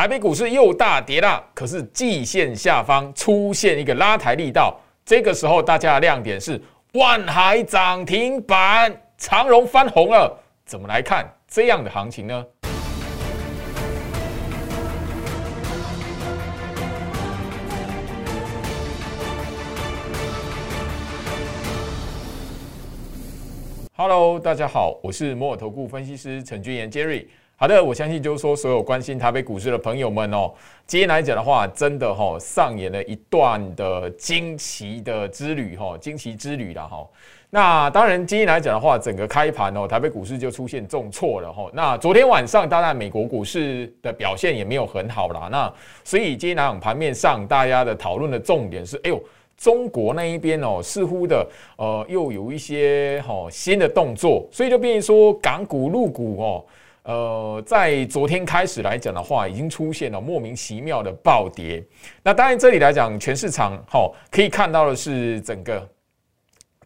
[0.00, 6.58] 台北股市又大跌了，可是季线下方出现一个拉抬力道，这个时候大家的亮点是
[6.94, 10.34] 万海涨停板，长荣翻红了，
[10.64, 12.46] 怎么来看这样的行情呢
[23.94, 27.26] ？Hello，大家好，我是摩尔投顾分析师陈君言 Jerry。
[27.62, 30.50] 好的，我相信就是说，所有关心台北股市的朋友们哦，
[30.86, 37.06] 今天来讲的话，真的哈上演了一段的惊奇的之旅哈，惊奇之旅了哈。
[37.50, 41.70] 那当然，今天来讲的话，整个开盘哦，台北股市就出现重挫了哈。
[41.74, 45.50] 那昨天晚上，当然美国股市的表现也没有很好啦。
[45.52, 45.70] 那
[46.02, 49.22] 所以今天来讲盘面上，大家的讨论的重点是，哎呦。
[49.58, 56.64] 中国那一边哦，似乎的呃又有一些哈新的动作，所以就变成说港股、入股哦，
[57.02, 61.82] 呃，在昨天开始来讲的话，已经出现了莫名其妙的暴跌。
[62.22, 65.88] 那当然这里来讲，全市场哈可以看到的是整个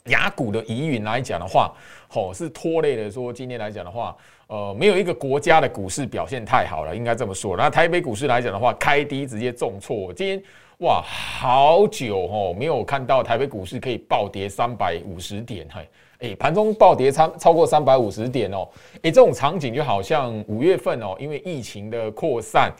[0.04, 1.74] 雅股的疑云来讲的话，
[2.12, 7.56] 哦是拖累了说今天来讲的话，呃，没有一个国家的股市表现太好了，应该这么说。
[7.56, 10.42] 那台北股市来讲的话，开低直接重挫，今天。
[10.78, 15.88] 哇，好久哦，没有看到台北股市可以暴跌三百五十点，嘿，
[16.24, 18.66] 哎，盘中暴跌超超过三百五十点哦，
[19.02, 22.72] 哎，这种场景就好像五月份哦，因为疫情的扩散，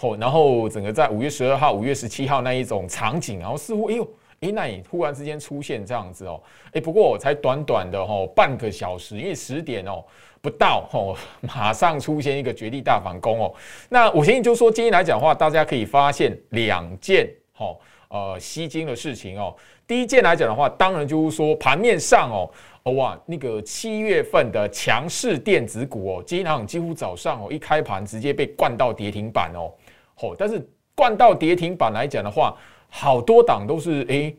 [0.00, 4.08] 哦，然后整个在五月十二号、五月十七号那一种场景，然后似乎哎呦，
[4.40, 6.40] 哎，那你突然之间出现这样子哦，
[6.72, 10.04] 哎，不过才短短的哦半个小时，因为十点哦
[10.40, 13.52] 不到哦， 马上出现一个绝地大反攻哦，
[13.88, 17.28] 那我相信就说今天来讲的话，大家可以发现两件。
[17.54, 17.78] 好，
[18.08, 19.54] 呃，吸金的事情哦。
[19.86, 22.50] 第一件来讲的话，当然就是说盘面上哦，
[22.90, 29.72] 哇，那个七月份的强势电子股哦，今天几乎早上哦一开盘直接被灌到跌停板哦。
[30.20, 32.56] 哦，但是灌到跌停板来讲的话，
[32.88, 34.36] 好多档都是诶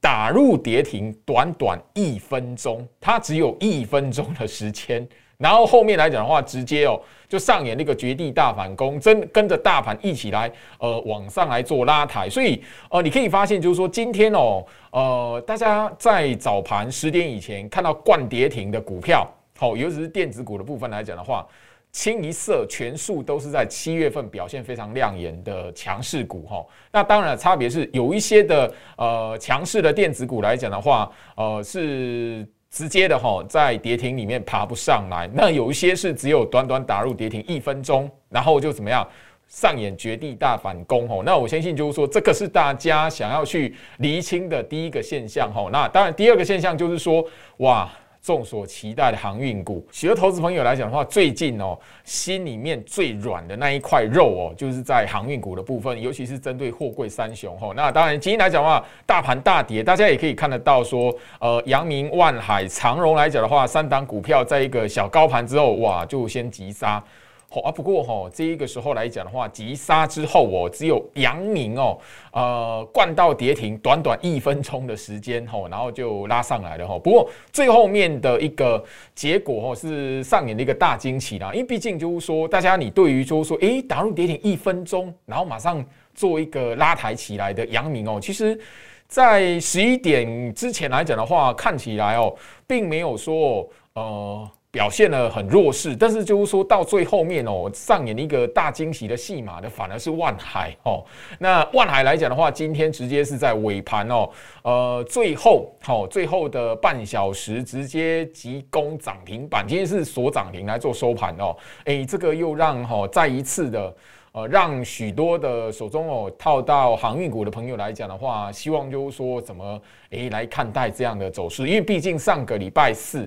[0.00, 5.06] 打入跌停，短短一分钟，它只有一分钟的时间。
[5.38, 6.98] 然后后面来讲的话，直接哦
[7.28, 21.46] 就上演那个绝地大反攻，真跟着大盘一起来呃往上来做拉抬，所以呃你可以发现就是说今天哦呃大家在早盘十点以前看到冠跌停的股票，好尤其是电子股的部分来讲的话，
[21.92, 26.64] 清一色全数都是在七月份表现非常亮眼的强势股哈。
[26.90, 32.48] 那当然差别是有一些的呃强势的电子股来讲的话，呃是。
[32.76, 39.08] 直接的哈，在跌停里面爬不上来，那有一些是只有短短打入跌停一分钟，然后就怎么样
[39.48, 41.22] 上演绝地大反攻吼。
[41.22, 45.70] 那我相信就是说，这个是大家想要去厘清的第一个现象吼。
[45.70, 47.26] 那当然，第二个现象就是说，
[47.56, 47.90] 哇。
[48.26, 57.72] 众所期待的航运股，许多投资朋友来讲的话，最近哦，心里面最软的那一块肉哦，就是在航运股的部分，尤其是针对货柜三雄哈。
[57.76, 67.00] 那当然，今天来讲的话，大盘大跌，大家也可以看得到说，呃，阳明、万海、长荣来讲的话，三档股票在一个小高盘之后，哇，就先急杀。
[67.48, 71.96] 好啊，不过哈，这一个时候来讲的话，急杀之后哦，只有阳明哦，
[72.32, 76.98] 呃，灌到跌停，短短一分钟的时间哈，然后就拉上来了哈。
[76.98, 78.84] 不过最后面的一个
[79.14, 85.82] 结果哦，是上演的一个大惊喜啦，因为毕竟就是说，大家你对于就是说，诶，打入跌停一分钟，然后马上
[86.14, 88.58] 做一个拉抬起来的阳明哦，其实
[89.06, 92.34] 在十一点之前来讲的话，看起来哦，
[92.66, 94.50] 并没有说呃。
[94.76, 101.02] 表现的很弱势，但是就是说到最后面哦，上演一个大惊喜的戏码的，反而是万海哦。
[101.38, 104.28] 那万海来讲的话，今天直接是在尾盘哦，
[104.64, 111.56] 呃，最后好，最后的半小时直接急攻涨停板，今天是锁涨停来做收盘哦。
[111.86, 113.96] 诶，这个又让哈再一次的
[114.32, 123.26] 呃，让许多的手中哦套到航运股的朋友来讲的话，希望就是说怎么诶来看待这样的走势，因为毕竟上个礼拜四。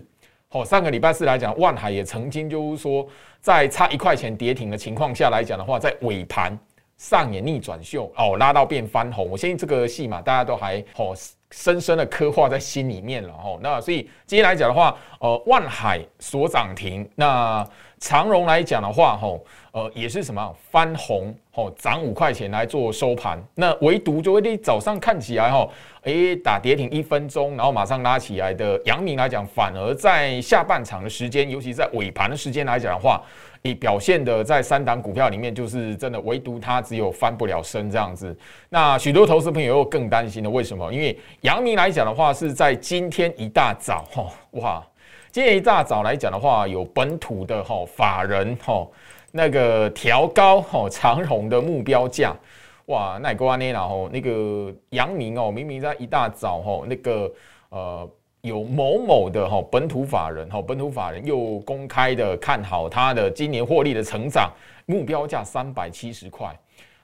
[0.51, 3.07] 好，上个礼拜四来讲，万海也曾经就是说，
[3.39, 6.57] 在差一块钱跌停的情况下来讲的话，在尾盘
[6.97, 9.29] 上演逆转秀哦，拉到变翻红。
[9.29, 11.13] 我相信这个戏码大家都还好
[11.51, 13.60] 深深的刻画在心里面了哦。
[13.62, 17.68] 那所以今天来讲的话，呃，万海所涨停，那
[18.00, 19.44] 长荣来讲的话，吼。
[19.72, 23.40] 呃，也是什么翻红哦，涨五块钱来做收盘。
[23.54, 25.69] 那唯独就你早上看起来哈，
[26.01, 33.22] 诶，打跌停一分钟，然后马上拉起来的阳明来讲，反而在下半场的时间，尤其在尾盘的时间来讲的话，
[33.61, 38.35] 你表现的在三档股票里面，就是真的唯独它只有翻不了身这样子。
[38.69, 40.91] 那许多投资朋友又更担心了，为什么？
[40.94, 44.88] 因为阳明来讲的话，是在今天一大早哈，哇，
[45.31, 48.88] 今天一大早来讲的话，有本土的哈法人哈。
[49.31, 52.35] 那个调高哦长荣的目标价，
[52.88, 57.31] 哇，那个安内啦吼，那个杨明哦，明明在一大早吼，那个
[57.69, 58.09] 呃
[58.41, 64.51] 有某某的哈本土法人哈本土法人又公开的看好它的今年获利的成长
[64.86, 66.57] 目标价三百七十块。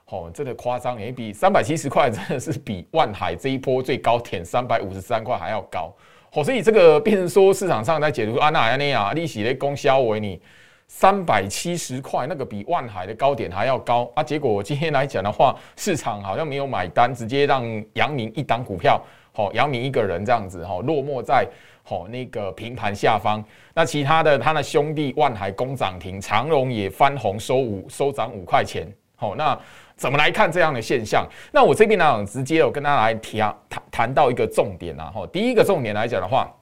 [0.08, 5.92] 哦，真的夸张，也比三百七十块 真的是比万海这一波最高点三百五十三块还要高。
[6.32, 10.40] 哦，所以这个变成说市场上在解读啊，那那啊利息的供销为你
[10.86, 14.22] 三百七十块，那个比万海的高点还要高啊。
[14.22, 19.02] 结果今天来讲的话，市场好像没有买单，直接让阳明一档股票，
[19.36, 21.46] 好，姚明一个人这样子哈，落寞在
[21.82, 23.44] 好那个平盘下方。
[23.74, 28.90] 那其他的他的兄弟万海攻涨停，长荣也翻红收五收涨五块钱。
[29.16, 29.58] 好，那。
[29.98, 31.26] 怎么来看这样的现象？
[31.50, 36.54] 那我这边呢，直接我跟大家来提啊谈谈到一个重点啊，哈，第一个重点来讲的话，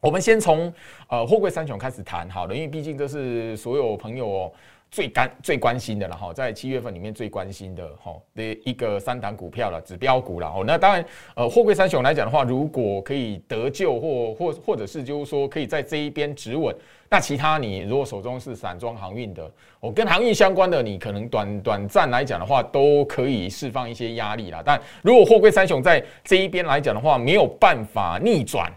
[0.00, 0.72] 我们先从
[1.08, 4.50] 呃货柜三雄开始谈好了，因为毕竟这是所有朋友。
[4.90, 10.64] 最干最关心的了哈，在七月份里面最关心的哈的一个三档股票了，指标股了哦。
[10.66, 11.04] 那当然，
[11.34, 16.74] 呃，货柜三雄来讲的话，如果可以得救或或或者是就是说可以在这一边止稳，
[17.10, 19.50] 那其他你如果手中是散装航运的，
[19.80, 24.62] 哦，跟航运相关的，你可能短短暂来讲的话，都可以释放一些压力啦。
[24.64, 28.72] 但如果货柜三雄在这一边来讲的话，没有办法逆转。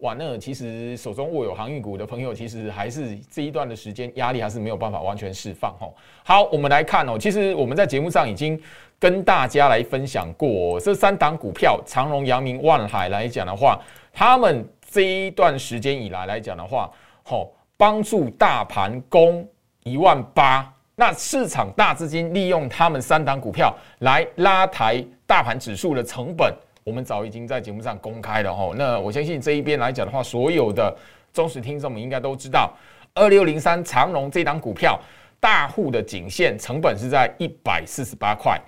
[0.00, 5.86] 哇，那其实手中握有航运股的朋友，其实还是这一段的时间压力还是没有办法完全释放哈。
[6.24, 8.58] 好，我们来看哦，其实我们在节目上已经
[8.98, 13.78] 跟大家来分享过这三档股票，长荣、阳明、万海来讲的话，
[14.10, 16.90] 他们这一段时间以来来讲的话，
[17.22, 19.46] 吼，帮助大盘攻
[19.84, 26.50] 一万八，那市场大资金利用他们三档股票来拉抬大盘指数的成本。
[26.82, 30.96] 我们早已经在节目上公开了哈，那我相信这一边来讲的话，所有的
[31.32, 32.72] 忠实听众们应该都知道，
[33.14, 34.98] 二六零三长荣这档股票
[35.38, 38.58] 大户的颈线成本是在一百四十八块，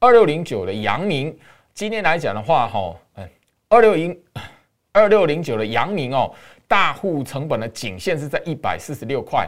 [0.00, 1.36] 二六零九的阳明
[1.74, 3.28] 今天来讲的话哈，嗯，
[3.68, 4.18] 二六零
[4.92, 6.32] 二六零九的阳明哦，
[6.66, 9.46] 大户成本的颈线是在一百四十六块，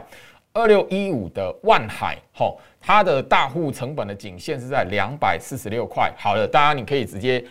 [0.53, 6.13] 二六一五的万海哈，它的大户成本的颈线是在两百四十六块。
[6.15, 7.43] 好的，大家你可以直接。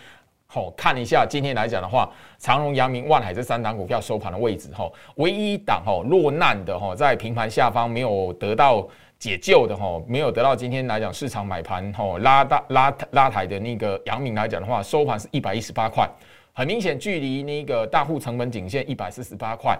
[0.53, 8.85] 好，看一下今天来讲的话，长荣、阳明、万海这三档股票收盘的位置，哈，唯一一档哈落难的哈，在平盘下方没有得到
[9.17, 16.05] 解救的哈，没有得到今天来讲市场买盘哈拉大拉拉抬的那个阳明来讲的话，收盘是一百一十八块，
[16.51, 19.79] 很明显距离那个大户成本颈线一百四十八块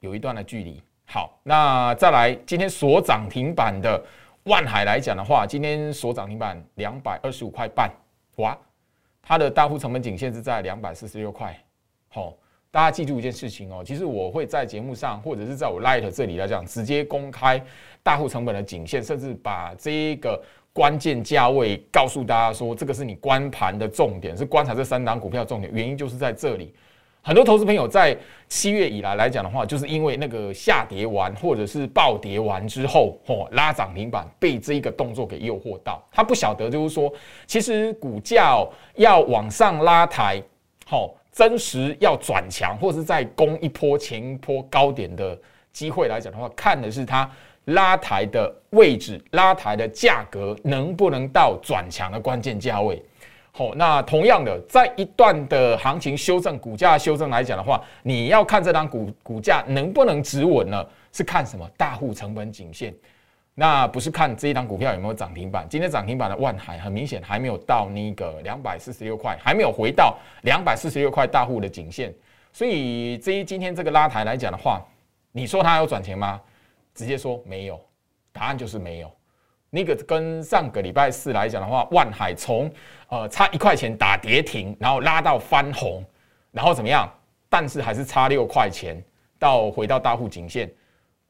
[0.00, 0.82] 有一段的距离。
[1.06, 3.98] 好，那再来今天所涨停板的
[4.42, 7.90] 万海来讲的话，今天所涨停板两百二十五块半，
[8.36, 8.54] 哇！
[9.24, 11.58] 它的大户成本仅限是在两百四十六块，
[12.08, 12.34] 好，
[12.70, 17.62] 大家记住一件事情哦，其实我会在节目上或者是在我 Light 这里来讲，直接公开
[18.02, 20.38] 大户成本的仅限，甚至把这一个
[20.72, 26.74] 关键价位告诉大家说，这个是你观盘的重点，是观察这三档股票重点，原因就是在这里。
[27.26, 28.14] 很多投资朋友在
[28.48, 36.06] 七月以来来讲的话，就是因为那个下跌完或者是暴跌完之后，嚯拉涨停板，被这一个动作给诱惑到。
[36.12, 37.10] 他不晓得就是说，
[37.46, 38.62] 其实股价
[38.96, 40.42] 要往上拉抬，
[40.84, 45.36] 好真实要转强，或是在攻一波前一波高点的
[45.72, 47.28] 机会来讲的话，看的是它
[47.64, 53.02] 拉抬的位置，拉抬的价格能不能到转强的关键价位。
[53.56, 60.84] 好，那同样的，在一段的行情修正、股价修正来讲的话，你要看这张股股价能不能止稳呢？
[61.12, 61.64] 是看什么？
[61.76, 62.92] 大户成本颈线，
[63.54, 65.68] 那不是看这一张股票有没有涨停板。
[65.70, 72.12] 今天涨停板的万海，很明显还没有到那个两百四十六块，还没有回到两百四十六块大户的颈线。
[72.52, 74.82] 所以，这一今天这个拉抬来讲的话，
[75.30, 76.40] 你说它有转钱吗？
[76.92, 77.80] 直接说没有，
[78.32, 79.08] 答案就是没有。
[79.74, 82.70] 那个跟上个礼拜四来讲的话，万海从
[83.08, 86.04] 呃差一块钱打跌停，然后拉到翻红，
[86.52, 87.12] 然后怎么样？
[87.48, 89.02] 但是还是差六块钱
[89.36, 90.72] 到回到大户颈线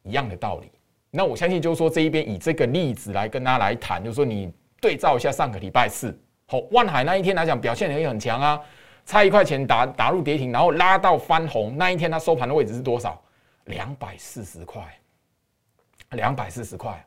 [0.02, 0.70] 一样的道理。
[1.10, 8.60] 那我相信就是说这一边以这个例子来跟大家来谈，就是说你对照一下上个礼拜四，好万海那一天来讲表现也很强啊，
[9.06, 13.18] 差一块钱打打入跌停，然后拉到翻红，那一天它收盘的位置是多少？
[13.64, 14.82] 两百四十块，
[16.10, 17.02] 两百四十块。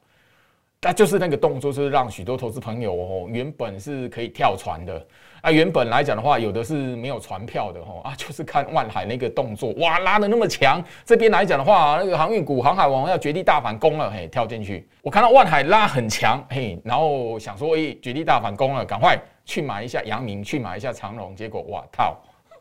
[0.79, 5.05] 那就是那个动作，就是让许多投资朋友哦，原本是可以跳船的
[5.41, 5.51] 啊。
[5.51, 10.81] 原本来讲的话，有的是没有船票的哦啊， 就是看万海那个动作，哇，拉的那么强。
[11.03, 14.87] 这边来讲的话，那个航运股、航海王要绝地大反攻了，嘿，跳进去。
[15.01, 21.35] 我看到万海拉很强，嘿，然后想说，哎，绝地大反攻了，赶快去买一下阳明，去买一下长荣。
[21.35, 22.15] 结果哇套，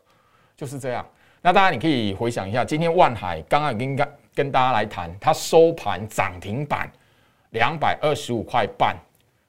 [0.57, 1.05] 就是这样。
[1.39, 6.91] 那当然你可以回想一下，今天万海刚刚跟跟大家来谈，它收盘涨停板。
[7.57, 8.95] 两百二十五块半。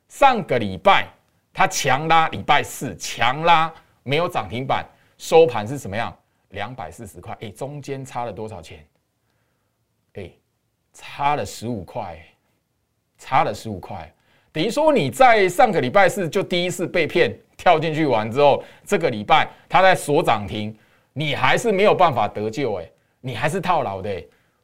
[0.08, 1.06] 上个礼拜
[1.52, 3.72] 它强拉，礼拜四强拉
[4.02, 4.82] 没有涨停板，
[5.18, 6.16] 收盘是什么样？
[6.50, 7.36] 两百四十块。
[7.40, 8.82] 哎，中间差了多少钱？
[10.14, 10.30] 哎，
[10.94, 12.18] 差了十五块，
[13.18, 14.10] 差了十五块。
[14.50, 20.74] 等于说你在上个礼拜四就第一次被骗跳进去玩之后，这个礼拜它在锁涨停，
[21.12, 24.10] 你还是没有办法得救哎，你还是套牢的。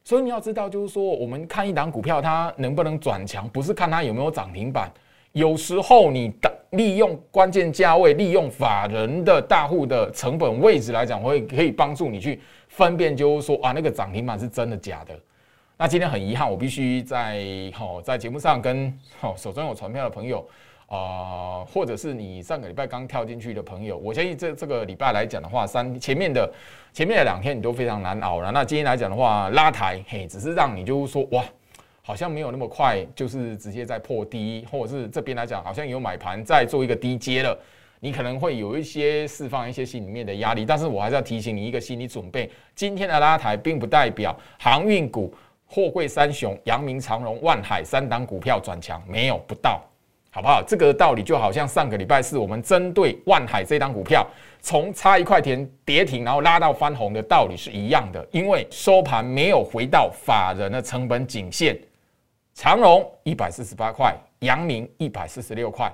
[0.05, 4.87] 所以你要知道，就是说我们看一档股票它能不能转强，不是看它有没有涨停板。
[5.31, 15.19] 有时候你的利用关键价位，利用法人的大户的成本位置来讲，会可以帮助你去分辨，就是说啊，那个涨停板是真的假的。
[15.75, 17.43] 那今天很遗憾，我必须在
[17.73, 20.47] 好在节目上跟好手中有传票的朋友
[20.87, 26.51] 啊，或者是你上个礼拜刚跳进去的朋友，我相信这这个礼拜来讲的话，三前面的
[26.93, 28.51] 前面的两天你都非常难熬了。
[28.51, 31.43] 那今天来讲的话，拉抬嘿，只是让你就是说哇，
[32.01, 37.57] 好像没有那么快，就是直接在破低，或者是这边来讲好像有买盘在做一个低阶了，
[37.99, 40.65] 你可能会有一些释放一些心里面的压力。
[40.65, 45.33] 但是我还是要提醒你一个心理准备，今天的拉抬并不代表航运股。
[45.67, 49.81] 货柜三雄、阳明、长荣、万海三档股票转强没有不到，
[50.35, 50.61] 好不好？
[50.61, 54.27] 这个道理就好像上个礼拜四我们针对万海这张股票，
[54.59, 58.27] 从差一块钱跌停，然后拉到翻红的道理是一样的。
[58.33, 61.79] 因为收盘没有回到法人的成本颈线，
[62.53, 65.89] 长荣一百四十八块，阳明一百四十六块，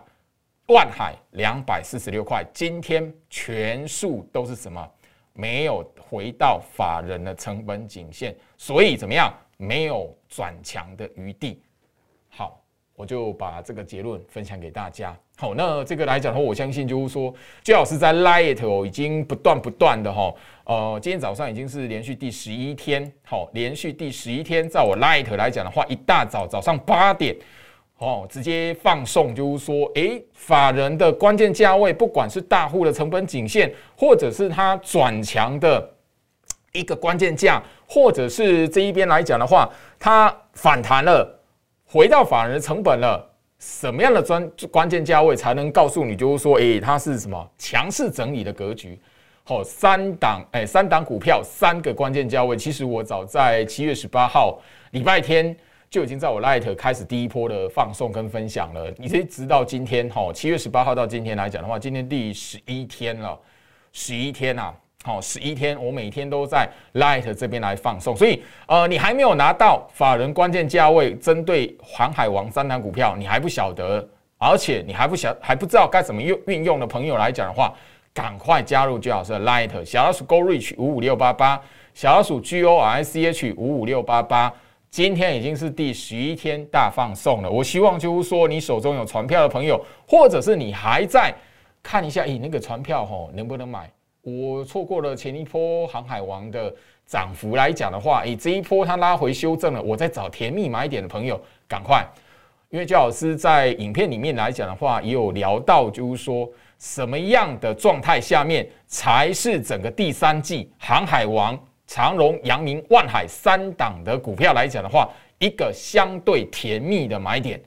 [0.69, 4.83] 万海两百四十六块，今天全数都是什么？
[5.33, 9.31] 没有回到法人的成本颈线，所以怎么样？
[9.57, 11.61] 没有转强的余地。
[13.01, 15.17] 我就把这个结论分享给大家。
[15.35, 20.31] 好，那这个来讲的话，我相信就是说，最好是在 Light 哦，已经不断不断的哈，
[20.65, 27.35] 呃，今天早上已经是连续第十一天，好，连续第十一天，在我 Light 来讲的话，一大早早上八点，
[27.97, 35.91] 哦，直接放送，就是说，诶，法人的关键价位，不管是大户的成本颈线，或者是它转强的。
[36.73, 41.40] 一个关键价，或者是这一边来讲的话，它反弹了，
[41.91, 43.21] 回到法人的成本了，
[43.59, 48.97] 什么样的专关键价位才能告诉你，就是说，诶，它是什么强势整理的格局？
[49.43, 52.55] 好，三档，诶，三档股票，三个关键价位。
[52.55, 54.57] 其实我早在七月十八号
[54.91, 55.53] 礼拜天
[55.89, 58.89] 就已经在我 Light 开始第一波的放送跟分享了。
[58.97, 63.37] 你可以直到今天，哈，七月十八号到今天来讲的话，今天第十一天了，
[63.91, 64.73] 十一天啊。
[65.03, 77.73] 好，十一天，我每天都在 Light 这边来放送，所以呃，你还没有拿到法人关键价位，针对航海王三档股票，你还不晓得，而且你还不晓还不知道该怎么用运用的朋友来讲的话，
[78.13, 81.59] 赶快加入最好是 Light 小老鼠 Go Reach 五五六八八，
[81.95, 84.53] 小老鼠 G O R I C H 五五六八八，
[84.91, 91.33] 今天已经是第十一天大放送了，我希望就是说你手中有船票的朋友，或者是你还在
[91.81, 93.89] 看一下，咦，那个船票吼能不能买？
[94.23, 96.73] 我错过了前一波航海王的
[97.07, 102.05] 涨幅来讲的话，诶，这一波它拉回修正了，我在找甜蜜买点的朋友，赶快，
[102.69, 106.47] 因为焦老师在影片里面来讲的话，也有聊到，就是说
[106.77, 115.09] 什么样的状态下面才是整个第三季航海王、长荣、阳明、万海三档的股票来讲的话，
[115.39, 117.59] 一个相对甜蜜的买点，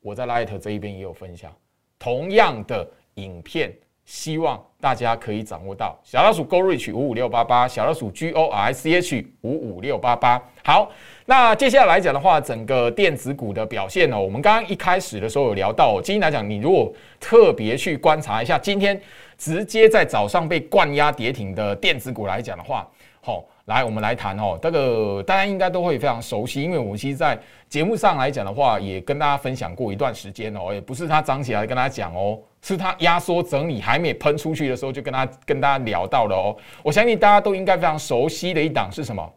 [0.00, 1.54] 我在 Light 这一边也有分享
[1.98, 3.70] 同样的影片。
[4.08, 10.42] 希望大家可以掌握到小老鼠 Go Reach 五五六八八，小老鼠 G O R C H 五五六八八。
[10.64, 10.90] 好，
[11.26, 18.98] 那接下来讲的话，整个电子股的表现呢，我们刚刚一开始的时候有聊到，今天来讲，你如果特别去观察一下，今天
[19.36, 22.88] 直接在早上被灌压跌停的电子股来讲的话，
[23.20, 23.44] 好。
[23.66, 36.56] 来，我们来谈哦，这个大家应该都会非常熟悉，因为我们其实，在节目上来讲的话，也跟大家分享过一段时间哦，也不是它涨起来跟大家讲哦，是它压缩整理还没喷出去的时候，就跟他跟大家聊到了哦。
[36.82, 39.30] 我相信大家都应该非常熟悉的一档是什么？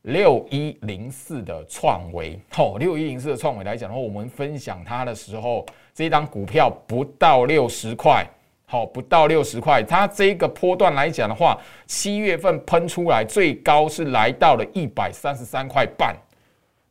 [0.00, 8.26] 六一零四的创维哦，六一零四的创维来讲的话，我们分享它的时候，这一档股票不到六十块。
[8.70, 16.14] 好，不到六十块，它这个波段来讲的话，七月份喷出来最高是来到了一百三十三块半，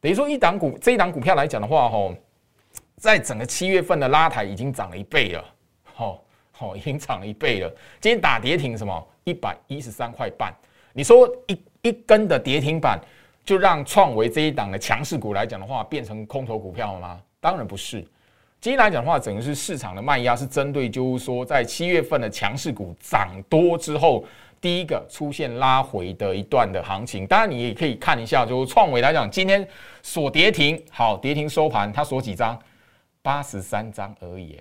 [0.01, 2.15] 等于说一档股这一档股票来讲的话，吼，
[2.95, 5.45] 在整个七月份的拉抬已经涨了一倍了，
[5.93, 7.69] 好，好，已经涨了一倍了。
[8.01, 9.07] 今天打跌停什么？
[9.23, 10.51] 一百一十三块半，
[10.93, 12.99] 你说一一根的跌停板
[13.45, 17.21] 就让创维这一档的强势股来讲的话，变成空头股票了吗？
[17.39, 18.03] 当然不是。
[18.67, 24.25] 今天来讲的话，整个是市场的卖压是针对，就是说在七月份的强势股涨多之后
[24.59, 27.25] 第一个出现拉回的一段的行情。
[27.25, 29.65] 当然，你也可以看一下，就是创维来讲，今天
[30.03, 32.59] 锁跌停，好，跌停收盘，它锁几张？
[33.21, 34.59] 八十三张而已。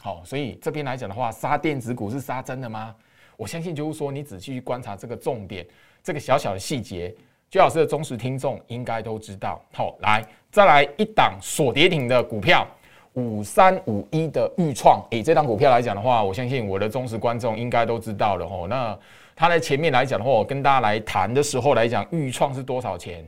[0.00, 2.92] 好，所以这边来讲的话，杀电子股是杀真的吗？
[3.36, 5.64] 我相信就是说，你仔细去观察这个重点，
[6.02, 7.14] 这个小小的细节，
[7.48, 9.64] 朱老师的忠实听众应该都知道。
[9.72, 12.66] 好，来再来一档锁跌停的股票。
[13.14, 18.66] 五三五一的预创，诶，这张股票来讲的话，我相信我的忠实观众应该都知道了哦。
[18.68, 18.96] 那
[19.34, 23.26] 它在前面来讲的话，我跟大家来谈的时候来讲，预创是多少钱？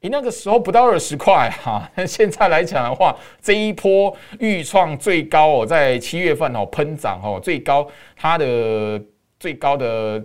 [0.00, 9.02] 你那个时候不到二十块哈， 现在来讲的话，这一波预创最高哦，在七月份哦喷涨哦，最高它的
[9.40, 10.22] 最高的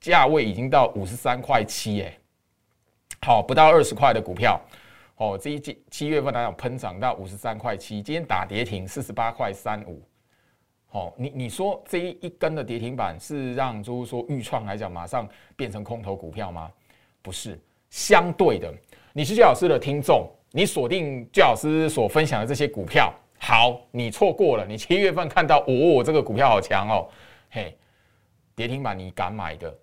[0.00, 2.16] 价位已经到五十三块七诶，
[3.22, 4.60] 好，不到二十块的股票。
[5.16, 10.02] 哦，这一季七月份来讲喷涨到五十三块七，今天打跌停四十八块三五。
[10.88, 16.70] 好，你你说这一一根的跌停板是让就是说预创来讲马上变成空头股票吗？
[17.22, 17.58] 不是，
[17.88, 18.72] 相对的，
[19.14, 27.08] 你是焦老师的听众，你锁定焦老师所分享的这些股票，好，你错过了，你七月份看到哦，这个股票好强哦，
[27.50, 27.74] 嘿，
[28.54, 29.78] 跌停板你敢买的？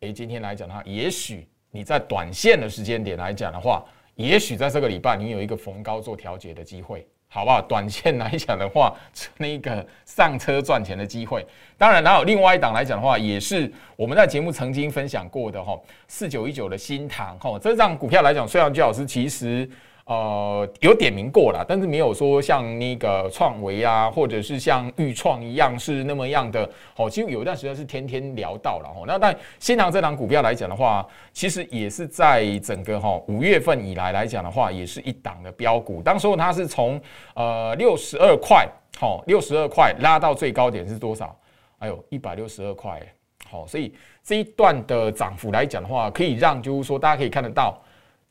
[0.00, 3.84] 诶，今天来讲的话，也许你在短线的时间点来讲的话。
[4.14, 7.60] 也许在这个礼拜，你有一个逢高做调节的机会，好不好？
[7.62, 8.94] 短线来讲的话，
[9.36, 11.46] 那个上车赚钱的机会。
[11.78, 15.78] 当然，还有另外一档来讲的话，也是我们在节目曾经分享过的哈，
[16.08, 19.68] 四九一九的新塘哈，这张股票来讲，虽然巨老师其实。
[20.04, 26.68] 呃，有点名过了，但是没有说像那个创维啊，或者是像豫创一样是那么样的。
[26.96, 29.04] 哦，其实有一段时间是天天聊到了哦。
[29.06, 36.02] 那但新塘这档股票来讲的话，其实也是在整个哈五月份以来来讲的话，也是一档的标股。
[36.02, 37.00] 当时候它是从
[37.34, 38.68] 呃六十二块，
[38.98, 41.34] 好六十二块拉到最高点是多少？
[41.78, 43.00] 哎呦，一百六十二块。
[43.48, 43.94] 好，所以
[44.24, 47.80] 这一段的涨幅来讲的话，可以让就是说大家可以看得到。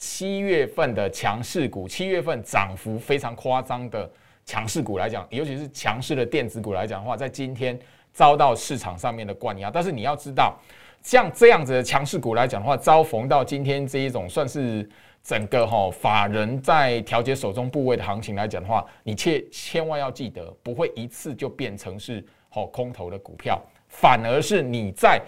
[0.01, 4.10] 七月份的强势股，七月份涨幅非常夸张的
[4.43, 7.77] 强势股来讲，尤其是强势的电子股来讲的话，在今天
[8.12, 9.70] 遭到市场上面的灌压。
[9.70, 10.57] 但是你要知道，
[11.03, 14.90] 像这样子的强势股来讲的话，遭逢到今天这一种算是
[15.22, 25.22] 整个哈法人在调节手中部位的行情来讲的话，你切千万要记得，不会一次就变成是好空头的股票，反而是你在。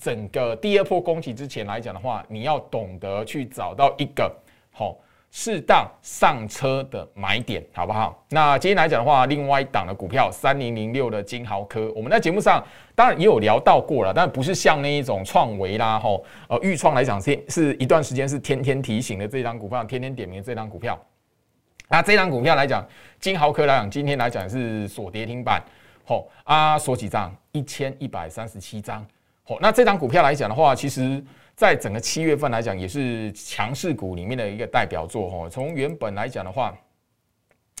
[0.00, 4.34] 整个第二波攻击之前来讲的话，你要懂得去找到一个
[4.72, 4.96] 好
[5.30, 8.24] 适当上车的买点，好不好？
[8.30, 20.98] 那今天来讲的话，另外一档的股票三零零六的金豪科，我们在节目上当然也有聊到过了，但不是像那一种创维啦，吼呃预创来讲是是一段时间是天天提醒的这张股票，天天点名这张股票。
[21.88, 22.86] 那这张股票来讲，
[23.18, 25.62] 金豪科来讲，今天来讲是锁跌停板，
[26.06, 27.30] 吼啊锁几张？
[27.52, 29.06] 一千一百三十七张。
[29.60, 31.22] 那这张股票来讲的话，其实
[31.56, 35.48] 在整个七月份来讲，也是强势股里面的一个代表作哈。
[35.48, 36.76] 从原本来讲的话，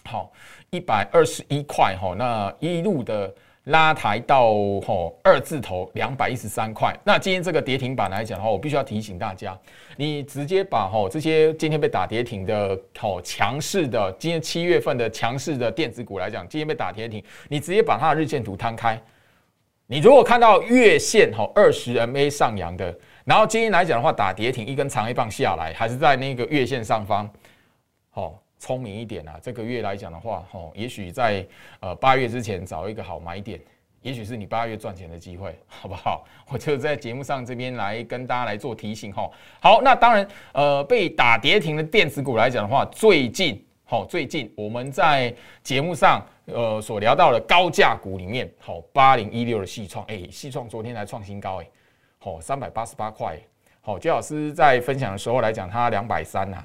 [0.04, 0.32] 好
[0.70, 3.32] 一百二十一块哈，那一路的
[3.64, 6.96] 拉抬到哈二字头两百一十三块。
[7.04, 9.56] 那今天这个跌停板来讲的话，我必须要提醒大家，
[9.96, 19.00] 你直接把哈这些今天被打跌停的好强势的，今天七月份的强势的电子股来讲，今天被打跌停，你直接把它的日线图摊开。
[19.90, 27.28] 你如果看到月线哈二十 MA 上扬的，然后今天来讲的话打跌停一根长黑棒下来，还是在那个月线上方，
[28.08, 29.36] 好聪明一点啊！
[29.42, 31.44] 这个月来讲的话，哦，也许在
[31.80, 33.60] 呃八月之前找一个好买点，
[34.02, 36.24] 也许是你八月赚钱的机会， 好不好？
[36.50, 39.28] 我就在节目上这边来跟大家来做提醒哈。
[39.58, 46.24] 好，那当然呃被打跌停的电子股来讲的话，最近好最近我们在节目上。
[46.44, 51.66] 呃，所聊到的高价股里面，好，八零一六的细创，哎，细创昨天才创新高，哎，
[52.18, 53.36] 好，三百八十八块，
[53.80, 56.64] 好，姜老师在分享的时候来讲，它两百三呐，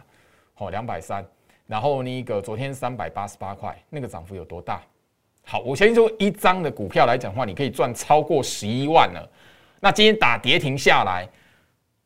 [0.54, 1.26] 好，两百三，
[1.66, 4.84] 然后那个昨天三百八十八块，那个涨幅有多大？
[5.46, 9.32] 好，我相信说一张的股票来讲的话，你可以赚超过十一万了。
[9.80, 11.28] 那今天打跌停下来，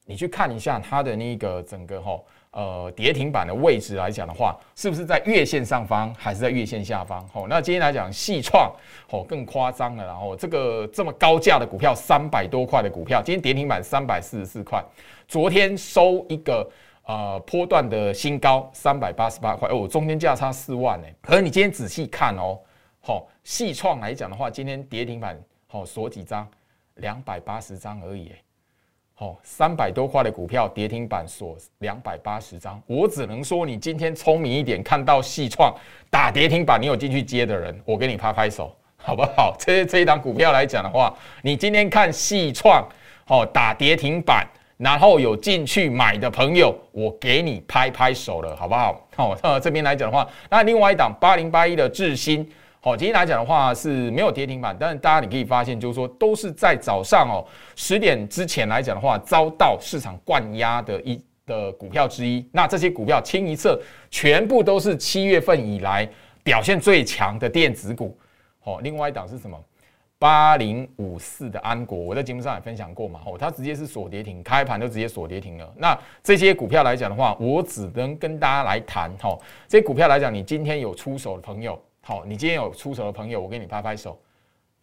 [0.05, 2.17] 你去看一下它的那个整个哈。
[2.51, 7.23] 呃，跌停板的位置来讲的话，是不是在月线上方，还是在月线下方？
[7.31, 8.73] 哦，那今天来讲，细创
[9.11, 14.83] 哦更夸张了，然后这个这么高价的股票，三百多块的股票，今天跌停板三百四十四块，
[15.27, 16.67] 昨天收一个
[17.05, 21.07] 呃波段的新高三百八十八块，哦，中间价差四万呢。
[21.21, 22.59] 可是你今天仔细看哦，
[22.99, 26.47] 好，细创来讲的话，今天跌停板好锁几张，
[26.95, 28.31] 两百八十张而已。
[29.19, 35.75] 哦，三百多块的股票跌停板锁两百八十张，我只能说你今天聪明一点，看到细创
[36.09, 39.53] 打跌停板，你有进去接的人，我给你拍拍手，好不好？
[39.59, 42.81] 这这一档股票来讲的话，你今天看细创，
[43.27, 49.05] 哦打跌停板，然后有进去买的朋友，我给你拍拍手了，好不好？
[49.17, 52.49] 好，那这边来讲的话，那另外一档八零八一的智新，
[52.81, 62.47] 好，今天来讲的话是没有跌停板，但是大家你可以发现，就是说都是在早上哦十点之前来讲的话，遭到市场灌压的一的股票之一。
[62.53, 63.77] 那这些股票清一色，
[64.09, 66.09] 全部都是七月份以来
[66.41, 68.17] 表现最强的电子股。
[68.61, 69.61] 好，另外一档是什么？
[70.17, 75.69] 八零五四的安国，我在节目上也分享过嘛，哦，它直接是锁跌停，开盘就直接锁跌停了。
[75.75, 79.37] 那这些股票来讲的话，我只能跟大家来谈，哈，
[79.67, 81.77] 这些股票来讲，你今天有出手的朋友，
[82.09, 84.19] 好，你今天有出手的朋友，我给你拍拍手。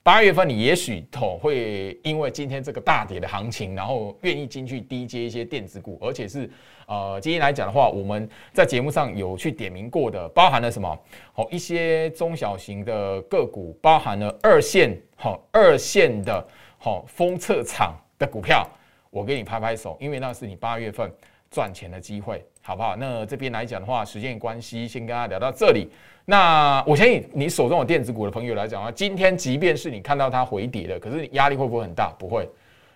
[0.05, 6.49] 八月份你也许哦会因为今天这个大跌的行情，然后愿意进去低接一些电子股，而且是
[6.87, 10.97] 呃今天来讲的话，我们在节目上有去点名过的，包含了什么？
[11.35, 16.47] 哦一些中小型的个股，包含了二线好二线的
[16.79, 18.65] 好封测厂的股票，
[19.11, 21.13] 我给你拍拍手，因为那是你八月份
[21.51, 22.97] 赚钱的机会，好不好？
[22.97, 25.89] 那这边来讲的话，时间关系，先跟大家聊到这里。
[26.25, 32.13] 那我相信你手中有电子股的朋友来讲啊，今天即便是你看到它回跌了，可是压力会不会很大？
[32.19, 32.49] 不会，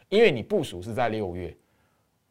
[0.08, 1.54] 因为你部署是在六月。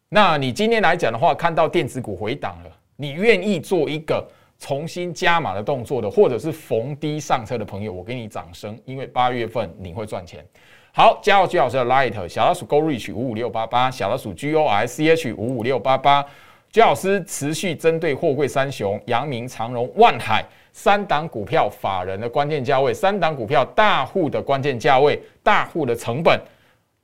[0.10, 4.28] 那你今天来讲的话，看到电子股回档了，你愿意做一个
[4.60, 10.46] 重新加码的动作的，或者是逢低上车的朋友，我给你掌声，因为八月份你会赚钱。
[10.92, 16.26] 好，加入居老师的 Light 小老鼠 Go Reach 五五六八八，小老鼠 G O R C H 五五六八八，
[16.72, 20.46] 朱老师持续针对货柜三雄、阳明、长荣、万海。
[20.72, 26.40] 三档股票法人的关键价位，三档股票大户的关键价位，大户的成本，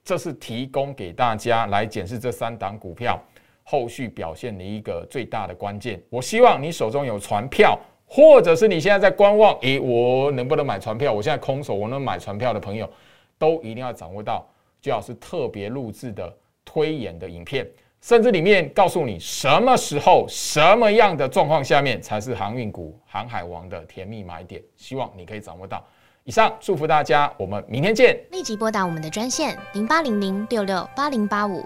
[0.03, 3.21] 这是提供给大家来检视这三档股票
[3.63, 6.01] 后续表现的一个最大的关键。
[6.09, 11.11] 我希望你手中有船票，或者是你现在在观望，诶，我能不能买船票？
[11.11, 12.89] 我现在空手，我能买船票的朋友，
[13.37, 14.47] 都一定要掌握到，
[14.79, 17.67] 朱老师特别录制的推演的影片。
[18.05, 25.83] 甚至里面告诉你什么时候、什么样的状况下面才是航运股、航海王的甜蜜买点，希望你可以掌握到。
[26.23, 28.15] 以上，祝福大家，我们明天见。
[28.29, 31.65] 立即拨打我们的专线零八零零六六八零八五。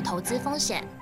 [0.00, 1.01] 投资风险。